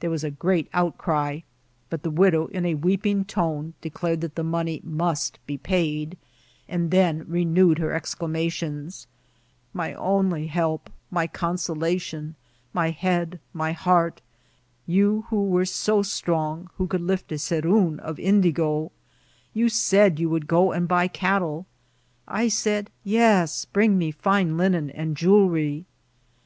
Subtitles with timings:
[0.00, 1.40] There was a great outcry;
[1.88, 6.18] but the widow, in a weeping tone, declared that the money must be paid,
[6.68, 9.06] and then renewed her exclamations:
[9.38, 10.80] << My mily he^,
[11.10, 12.34] my consolation,
[12.74, 14.20] my head, my heart;
[14.86, 18.90] you who was so strong, who could lift a ceroon of indigo :"^^
[19.54, 21.64] you said you would go and buy cattle
[22.28, 25.86] ;''<^ I said,' yes; bring me fine linen and jewebry.'